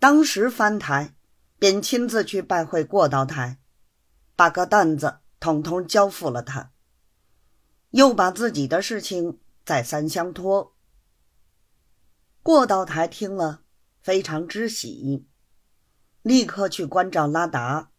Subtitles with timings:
[0.00, 1.16] 当时翻台
[1.58, 3.58] 便亲自去拜会过道台，
[4.36, 6.70] 把个担子统统交付了他，
[7.90, 10.76] 又把自己的事情再三相托。
[12.44, 13.64] 过道台听了，
[14.00, 15.26] 非常之喜，
[16.22, 17.90] 立刻去关照拉达。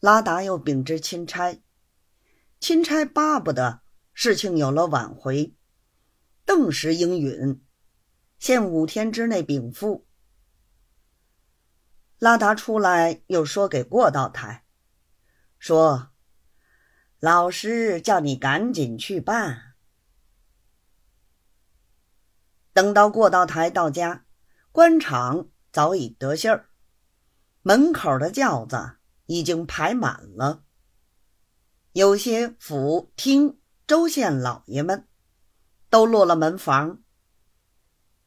[0.00, 1.60] 拉达又禀知钦差，
[2.58, 3.82] 钦差巴不得
[4.14, 5.54] 事情有了挽回，
[6.46, 7.62] 顿时应允，
[8.38, 10.06] 限五天之内禀复。
[12.18, 14.64] 拉达出来又说给过道台，
[15.58, 16.10] 说
[17.20, 19.74] ：“老师叫你赶紧去办。”
[22.72, 24.24] 等到过道台到家，
[24.72, 26.68] 官场早已得信儿，
[27.62, 30.62] 门口的轿子已经排满了。
[31.92, 35.06] 有些府厅州县老爷们
[35.90, 37.02] 都落了门房，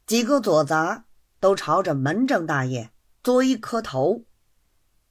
[0.06, 1.06] 几个左杂
[1.40, 2.92] 都朝着门正大爷
[3.22, 4.26] 作揖磕头，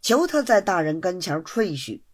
[0.01, 2.05] 求他在大人跟前吹嘘。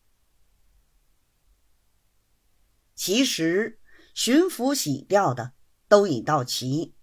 [2.95, 3.81] 其实
[4.15, 5.53] 巡抚洗掉的
[5.89, 6.95] 都已到齐。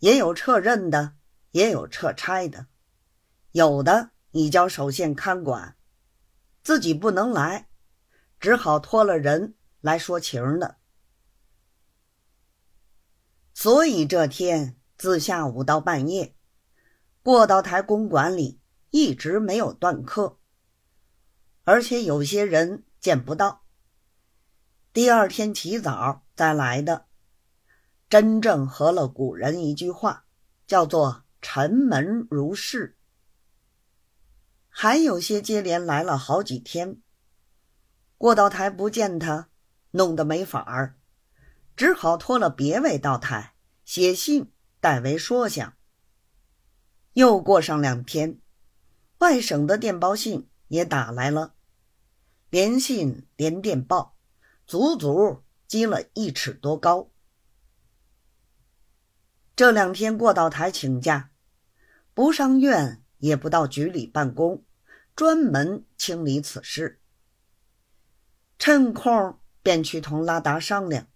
[0.00, 1.16] 也有撤任的，
[1.52, 2.66] 也有撤差的，
[3.52, 5.76] 有的已交守县看管，
[6.62, 7.70] 自己不能来，
[8.38, 10.76] 只好托了人来说情的。
[13.54, 16.35] 所以这天自下午到半夜，
[17.26, 18.60] 过道台公馆里
[18.90, 20.38] 一直没有断客，
[21.64, 23.64] 而且有些人见不到，
[24.92, 27.06] 第二天起早再来的。
[28.08, 30.26] 真正合了古人一句话，
[30.68, 32.96] 叫做“沉门如市”。
[34.70, 37.02] 还有些接连来了好几天，
[38.16, 39.48] 过道台不见他，
[39.90, 40.94] 弄得没法儿，
[41.74, 45.75] 只好托了别位道台写信代为说详。
[47.16, 48.42] 又过上两天，
[49.20, 51.54] 外省的电报信也打来了，
[52.50, 54.18] 连信连电报，
[54.66, 57.10] 足足积了一尺多高。
[59.56, 61.30] 这两天过道台请假，
[62.12, 64.66] 不上院，也不到局里办公，
[65.14, 67.00] 专门清理此事。
[68.58, 71.08] 趁空便去同拉达商量。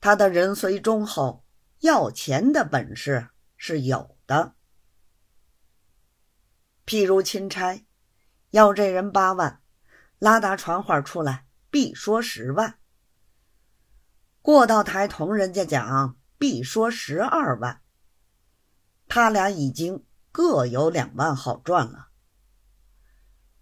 [0.00, 1.44] 他的人虽忠厚，
[1.80, 3.28] 要钱的本事
[3.58, 4.55] 是有的。
[6.86, 7.84] 譬如钦差
[8.50, 9.60] 要这人八万，
[10.18, 12.78] 拉达传话出来，必说十万。
[14.40, 16.16] 过道台同人家讲。
[16.38, 17.80] 必说十二万，
[19.08, 22.08] 他俩已经各有两万好赚了。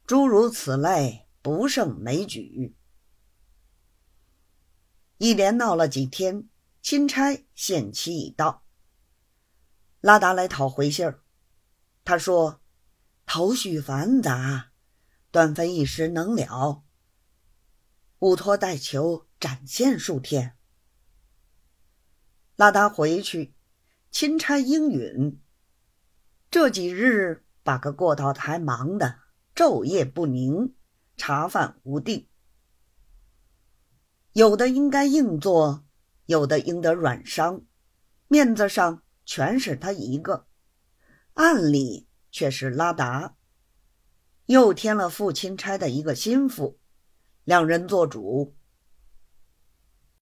[0.04, 2.74] 诸如此类，不胜枚举。
[5.18, 6.48] 一连闹了几天，
[6.82, 8.64] 钦差限期已到，
[10.00, 11.22] 拉达来讨回信儿。
[12.04, 12.60] 他说
[13.26, 14.70] ：“头绪繁杂，
[15.30, 16.84] 断分一时能了，
[18.20, 20.56] 乌托代求展现数天。”
[22.56, 23.54] 拉达回去，
[24.10, 25.40] 钦差应允。
[26.50, 29.18] 这几日把个过道台忙得
[29.54, 30.74] 昼夜不宁，
[31.16, 32.28] 茶饭无定。
[34.34, 35.84] 有的应该硬做，
[36.26, 37.62] 有的应得软伤，
[38.28, 40.46] 面子上全是他一个，
[41.32, 43.36] 暗里却是拉达。
[44.46, 46.80] 又添了副钦差的一个心腹，
[47.44, 48.56] 两人做主，